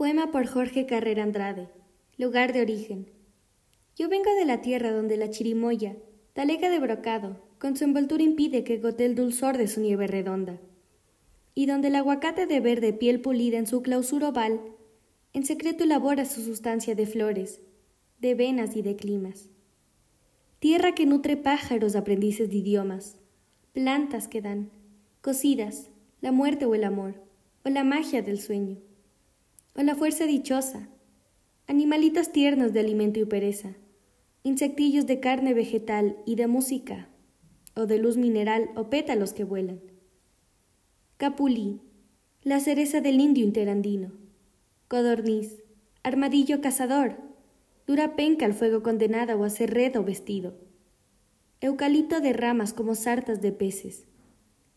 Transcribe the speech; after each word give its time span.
Poema 0.00 0.30
por 0.30 0.46
Jorge 0.46 0.86
Carrera 0.86 1.24
Andrade. 1.24 1.68
Lugar 2.16 2.54
de 2.54 2.62
origen. 2.62 3.10
Yo 3.94 4.08
vengo 4.08 4.32
de 4.34 4.46
la 4.46 4.62
tierra 4.62 4.92
donde 4.92 5.18
la 5.18 5.28
chirimoya, 5.28 5.94
talega 6.32 6.70
de 6.70 6.78
brocado, 6.78 7.44
con 7.58 7.76
su 7.76 7.84
envoltura 7.84 8.22
impide 8.22 8.64
que 8.64 8.78
gotee 8.78 9.04
el 9.04 9.14
dulzor 9.14 9.58
de 9.58 9.68
su 9.68 9.82
nieve 9.82 10.06
redonda. 10.06 10.58
Y 11.54 11.66
donde 11.66 11.88
el 11.88 11.96
aguacate 11.96 12.46
de 12.46 12.60
verde 12.60 12.94
piel 12.94 13.20
pulida 13.20 13.58
en 13.58 13.66
su 13.66 13.82
clausura 13.82 14.30
oval, 14.30 14.62
en 15.34 15.44
secreto 15.44 15.84
elabora 15.84 16.24
su 16.24 16.42
sustancia 16.42 16.94
de 16.94 17.04
flores, 17.04 17.60
de 18.20 18.34
venas 18.34 18.76
y 18.76 18.80
de 18.80 18.96
climas. 18.96 19.50
Tierra 20.60 20.94
que 20.94 21.04
nutre 21.04 21.36
pájaros 21.36 21.94
aprendices 21.94 22.48
de 22.48 22.56
idiomas, 22.56 23.18
plantas 23.74 24.28
que 24.28 24.40
dan, 24.40 24.70
cocidas, 25.20 25.90
la 26.22 26.32
muerte 26.32 26.64
o 26.64 26.74
el 26.74 26.84
amor, 26.84 27.16
o 27.66 27.68
la 27.68 27.84
magia 27.84 28.22
del 28.22 28.40
sueño 28.40 28.78
o 29.74 29.82
la 29.82 29.94
fuerza 29.94 30.26
dichosa, 30.26 30.88
animalitos 31.66 32.32
tiernos 32.32 32.72
de 32.72 32.80
alimento 32.80 33.20
y 33.20 33.24
pereza, 33.24 33.76
insectillos 34.42 35.06
de 35.06 35.20
carne 35.20 35.54
vegetal 35.54 36.16
y 36.26 36.34
de 36.34 36.46
música, 36.46 37.08
o 37.74 37.86
de 37.86 37.98
luz 37.98 38.16
mineral 38.16 38.70
o 38.74 38.90
pétalos 38.90 39.32
que 39.32 39.44
vuelan. 39.44 39.80
Capulí, 41.16 41.80
la 42.42 42.58
cereza 42.60 43.00
del 43.00 43.20
indio 43.20 43.44
interandino, 43.44 44.12
codorniz, 44.88 45.62
armadillo 46.02 46.60
cazador, 46.60 47.18
dura 47.86 48.16
penca 48.16 48.46
al 48.46 48.54
fuego 48.54 48.82
condenada 48.82 49.36
o 49.36 49.44
a 49.44 49.50
vestido, 50.02 50.54
eucalipto 51.60 52.20
de 52.20 52.32
ramas 52.32 52.72
como 52.72 52.94
sartas 52.94 53.40
de 53.42 53.52
peces, 53.52 54.06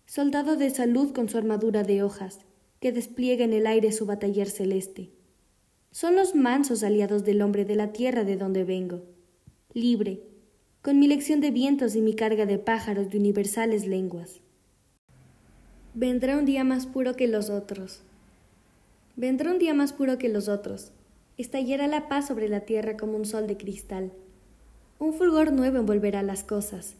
soldado 0.05 0.57
de 0.57 0.69
salud 0.69 1.13
con 1.13 1.29
su 1.29 1.37
armadura 1.37 1.83
de 1.83 2.03
hojas, 2.03 2.39
que 2.83 2.91
despliega 2.91 3.45
en 3.45 3.53
el 3.53 3.65
aire 3.65 3.93
su 3.93 4.05
bataller 4.05 4.49
celeste. 4.49 5.09
Son 5.91 6.17
los 6.17 6.35
mansos 6.35 6.83
aliados 6.83 7.23
del 7.23 7.41
hombre 7.41 7.63
de 7.63 7.77
la 7.77 7.93
tierra 7.93 8.25
de 8.25 8.35
donde 8.35 8.65
vengo, 8.65 9.05
libre, 9.73 10.19
con 10.81 10.99
mi 10.99 11.07
lección 11.07 11.39
de 11.39 11.51
vientos 11.51 11.95
y 11.95 12.01
mi 12.01 12.13
carga 12.13 12.45
de 12.45 12.59
pájaros 12.59 13.09
de 13.09 13.19
universales 13.19 13.87
lenguas. 13.87 14.41
Vendrá 15.93 16.37
un 16.37 16.43
día 16.43 16.65
más 16.65 16.85
puro 16.85 17.15
que 17.15 17.29
los 17.29 17.49
otros. 17.49 18.01
Vendrá 19.15 19.51
un 19.51 19.59
día 19.59 19.73
más 19.73 19.93
puro 19.93 20.17
que 20.17 20.27
los 20.27 20.49
otros. 20.49 20.91
Estallará 21.37 21.87
la 21.87 22.09
paz 22.09 22.27
sobre 22.27 22.49
la 22.49 22.65
tierra 22.65 22.97
como 22.97 23.15
un 23.15 23.23
sol 23.23 23.47
de 23.47 23.55
cristal. 23.55 24.11
Un 24.99 25.13
fulgor 25.13 25.53
nuevo 25.53 25.77
envolverá 25.77 26.21
las 26.21 26.43
cosas. 26.43 26.95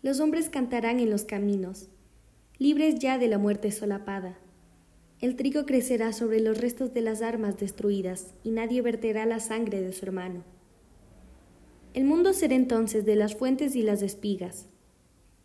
Los 0.00 0.20
hombres 0.20 0.48
cantarán 0.48 1.00
en 1.00 1.10
los 1.10 1.24
caminos, 1.24 1.88
libres 2.58 3.00
ya 3.00 3.18
de 3.18 3.26
la 3.26 3.38
muerte 3.38 3.72
solapada. 3.72 4.38
El 5.22 5.36
trigo 5.36 5.66
crecerá 5.66 6.12
sobre 6.12 6.40
los 6.40 6.58
restos 6.58 6.92
de 6.92 7.00
las 7.00 7.22
armas 7.22 7.56
destruidas, 7.56 8.34
y 8.42 8.50
nadie 8.50 8.82
verterá 8.82 9.24
la 9.24 9.38
sangre 9.38 9.80
de 9.80 9.92
su 9.92 10.04
hermano. 10.04 10.42
El 11.94 12.06
mundo 12.06 12.32
será 12.32 12.56
entonces 12.56 13.04
de 13.04 13.14
las 13.14 13.36
fuentes 13.36 13.76
y 13.76 13.82
las 13.82 14.02
espigas, 14.02 14.66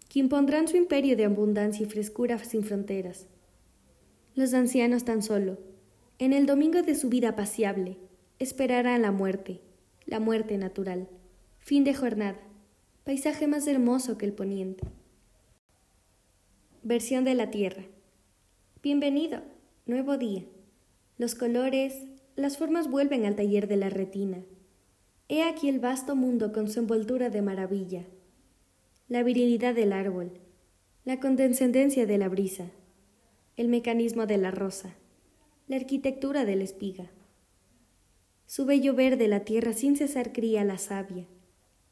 que 0.10 0.18
impondrán 0.18 0.68
su 0.68 0.78
imperio 0.78 1.16
de 1.16 1.26
abundancia 1.26 1.86
y 1.86 1.90
frescura 1.90 2.40
sin 2.40 2.64
fronteras. 2.64 3.28
Los 4.34 4.56
ancianos 4.56 5.06
tan 5.06 5.22
solo, 5.22 5.60
en 6.18 6.34
el 6.34 6.48
domingo 6.48 6.82
de 6.82 6.96
su 6.96 7.10
vida 7.10 7.36
paciable, 7.36 7.98
esperarán 8.40 9.04
la 9.04 9.12
muerte, 9.12 9.62
la 10.08 10.20
muerte 10.20 10.58
natural, 10.58 11.08
fin 11.60 11.84
de 11.84 11.94
jornada, 11.94 12.40
paisaje 13.04 13.46
más 13.46 13.68
hermoso 13.68 14.18
que 14.18 14.26
el 14.26 14.34
poniente. 14.34 14.88
Versión 16.82 17.26
de 17.26 17.36
la 17.36 17.52
Tierra. 17.52 17.84
Bienvenido. 18.82 19.57
Nuevo 19.88 20.18
día. 20.18 20.44
Los 21.18 21.34
colores, 21.34 22.04
las 22.36 22.58
formas 22.58 22.92
vuelven 22.92 23.24
al 23.24 23.38
taller 23.38 23.70
de 23.70 23.78
la 23.78 23.90
retina. 23.90 24.44
He 25.30 25.44
aquí 25.44 25.70
el 25.70 25.80
vasto 25.80 26.14
mundo 26.14 26.52
con 26.52 26.70
su 26.70 26.82
envoltura 26.82 27.30
de 27.30 27.42
maravilla. 27.42 28.06
La 29.08 29.24
virilidad 29.24 29.74
del 29.74 29.94
árbol, 29.94 30.42
la 31.06 31.22
condescendencia 31.22 32.06
de 32.06 32.18
la 32.18 32.28
brisa, 32.28 32.66
el 33.56 33.70
mecanismo 33.70 34.26
de 34.26 34.38
la 34.38 34.52
rosa, 34.52 34.94
la 35.70 35.78
arquitectura 35.78 36.44
de 36.44 36.58
la 36.58 36.66
espiga. 36.66 37.10
Su 38.46 38.66
bello 38.66 38.94
verde 38.94 39.30
la 39.30 39.46
tierra 39.46 39.72
sin 39.72 39.96
cesar 39.96 40.34
cría 40.34 40.66
la 40.66 40.80
savia, 40.80 41.28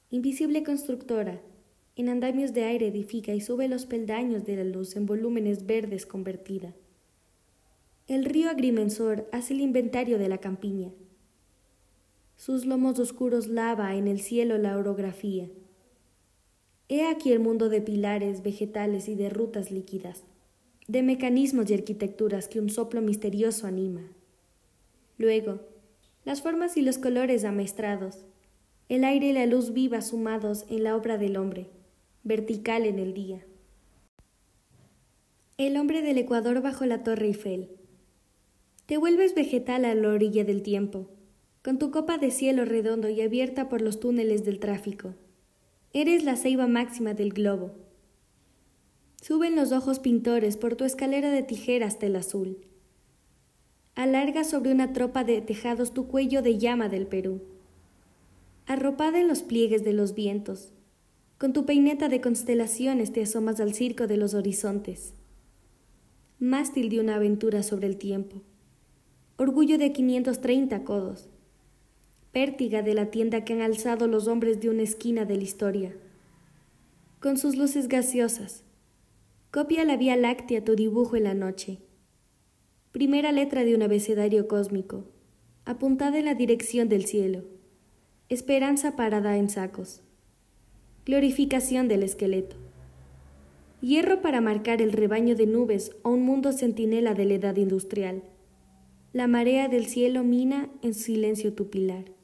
invisible 0.09 0.65
constructora, 0.65 1.39
en 1.95 2.09
andamios 2.09 2.53
de 2.53 2.65
aire 2.65 2.87
edifica 2.87 3.33
y 3.33 3.39
sube 3.39 3.69
los 3.69 3.85
peldaños 3.85 4.43
de 4.43 4.57
la 4.57 4.65
luz 4.65 4.97
en 4.97 5.05
volúmenes 5.05 5.65
verdes 5.65 6.05
convertida. 6.05 6.75
El 8.07 8.23
río 8.23 8.51
agrimensor 8.51 9.27
hace 9.31 9.55
el 9.55 9.61
inventario 9.61 10.19
de 10.19 10.29
la 10.29 10.37
campiña. 10.37 10.91
Sus 12.35 12.65
lomos 12.65 12.99
oscuros 12.99 13.47
lava 13.47 13.95
en 13.95 14.07
el 14.07 14.19
cielo 14.19 14.59
la 14.59 14.77
orografía. 14.77 15.49
He 16.87 17.07
aquí 17.07 17.31
el 17.31 17.39
mundo 17.39 17.67
de 17.67 17.81
pilares, 17.81 18.43
vegetales 18.43 19.09
y 19.09 19.15
de 19.15 19.31
rutas 19.31 19.71
líquidas, 19.71 20.23
de 20.87 21.01
mecanismos 21.01 21.67
y 21.71 21.73
arquitecturas 21.73 22.47
que 22.47 22.59
un 22.59 22.69
soplo 22.69 23.01
misterioso 23.01 23.65
anima. 23.65 24.03
Luego, 25.17 25.61
las 26.25 26.43
formas 26.43 26.77
y 26.77 26.83
los 26.83 26.99
colores 26.99 27.43
amaestrados, 27.43 28.23
el 28.87 29.03
aire 29.03 29.29
y 29.29 29.33
la 29.33 29.47
luz 29.47 29.73
viva 29.73 30.01
sumados 30.01 30.67
en 30.69 30.83
la 30.83 30.95
obra 30.95 31.17
del 31.17 31.37
hombre, 31.37 31.71
vertical 32.23 32.85
en 32.85 32.99
el 32.99 33.15
día. 33.15 33.43
El 35.57 35.75
hombre 35.77 36.03
del 36.03 36.19
Ecuador 36.19 36.61
bajo 36.61 36.85
la 36.85 37.03
Torre 37.03 37.25
Eiffel. 37.25 37.69
Te 38.85 38.97
vuelves 38.97 39.33
vegetal 39.33 39.83
a 39.83 39.95
la 39.95 40.09
orilla 40.09 40.43
del 40.43 40.61
tiempo, 40.61 41.09
con 41.63 41.79
tu 41.79 41.89
copa 41.89 42.19
de 42.19 42.29
cielo 42.29 42.65
redondo 42.65 43.09
y 43.09 43.19
abierta 43.21 43.67
por 43.67 43.81
los 43.81 43.99
túneles 43.99 44.45
del 44.45 44.59
tráfico. 44.59 45.15
Eres 45.91 46.23
la 46.23 46.35
ceiba 46.35 46.67
máxima 46.67 47.15
del 47.15 47.33
globo. 47.33 47.71
Suben 49.19 49.55
los 49.55 49.71
ojos 49.71 49.97
pintores 49.97 50.55
por 50.55 50.75
tu 50.75 50.83
escalera 50.83 51.31
de 51.31 51.41
tijeras 51.41 51.95
hasta 51.95 52.05
el 52.05 52.15
azul. 52.15 52.59
Alarga 53.95 54.43
sobre 54.43 54.71
una 54.71 54.93
tropa 54.93 55.23
de 55.23 55.41
tejados 55.41 55.91
tu 55.91 56.07
cuello 56.07 56.43
de 56.43 56.59
llama 56.59 56.87
del 56.87 57.07
Perú. 57.07 57.41
Arropada 58.67 59.19
en 59.19 59.27
los 59.27 59.41
pliegues 59.41 59.83
de 59.83 59.93
los 59.93 60.13
vientos, 60.13 60.73
con 61.39 61.53
tu 61.53 61.65
peineta 61.65 62.07
de 62.07 62.21
constelaciones 62.21 63.11
te 63.11 63.23
asomas 63.23 63.59
al 63.59 63.73
circo 63.73 64.05
de 64.05 64.17
los 64.17 64.35
horizontes. 64.35 65.15
Mástil 66.37 66.89
de 66.89 66.99
una 66.99 67.15
aventura 67.15 67.63
sobre 67.63 67.87
el 67.87 67.97
tiempo 67.97 68.43
orgullo 69.37 69.77
de 69.77 69.91
530 69.91 70.85
codos, 70.85 71.27
pértiga 72.31 72.81
de 72.81 72.93
la 72.93 73.11
tienda 73.11 73.43
que 73.43 73.51
han 73.51 73.61
alzado 73.61 74.07
los 74.07 74.29
hombres 74.29 74.61
de 74.61 74.69
una 74.69 74.83
esquina 74.83 75.25
de 75.25 75.35
la 75.35 75.43
historia. 75.43 75.93
Con 77.19 77.37
sus 77.37 77.57
luces 77.57 77.89
gaseosas, 77.89 78.63
copia 79.51 79.83
la 79.83 79.97
Vía 79.97 80.15
Láctea 80.15 80.63
tu 80.63 80.77
dibujo 80.77 81.17
en 81.17 81.25
la 81.25 81.33
noche. 81.33 81.79
Primera 82.93 83.33
letra 83.33 83.65
de 83.65 83.75
un 83.75 83.81
abecedario 83.81 84.47
cósmico, 84.47 85.03
apuntada 85.65 86.17
en 86.17 86.25
la 86.25 86.35
dirección 86.35 86.87
del 86.87 87.05
cielo. 87.05 87.43
Esperanza 88.29 88.95
parada 88.95 89.35
en 89.35 89.49
sacos. 89.49 90.01
Glorificación 91.05 91.89
del 91.89 92.03
esqueleto. 92.03 92.55
Hierro 93.81 94.21
para 94.21 94.39
marcar 94.39 94.81
el 94.81 94.93
rebaño 94.93 95.35
de 95.35 95.45
nubes 95.45 95.91
o 96.03 96.11
un 96.11 96.23
mundo 96.23 96.53
centinela 96.53 97.13
de 97.13 97.25
la 97.25 97.33
edad 97.33 97.57
industrial 97.57 98.23
la 99.15 99.27
marea 99.27 99.69
del 99.69 99.87
cielo 99.87 100.25
mina 100.25 100.67
en 100.81 100.93
silencio 100.93 101.53
tu 101.53 101.69
pilar. 101.69 102.14